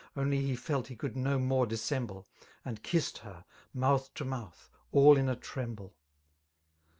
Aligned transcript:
78 0.15 0.23
Onl; 0.23 0.47
he 0.47 0.55
felt 0.55 0.87
.he 0.87 0.95
could 0.95 1.15
Ho 1.15 1.37
more 1.37 1.67
dissemble. 1.67 2.25
And 2.65 2.81
kissed 2.81 3.19
her^ 3.21 3.43
mouth 3.71 4.11
to 4.15 4.25
mouth> 4.25 4.67
all 4.91 5.15
ia 5.15 5.29
a 5.29 5.35
tremble. 5.35 5.95